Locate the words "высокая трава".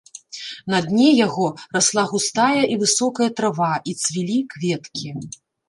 2.85-3.71